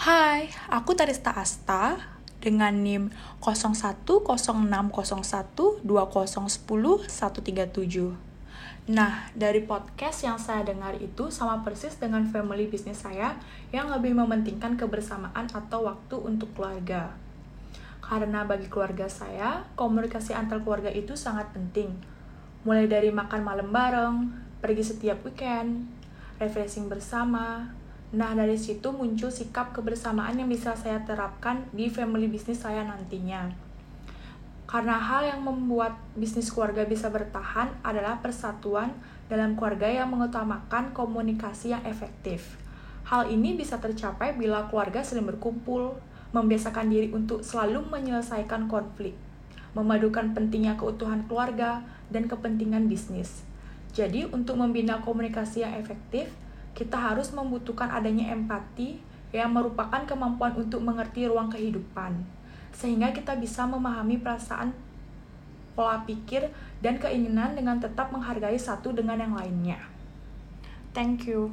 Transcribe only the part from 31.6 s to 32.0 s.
di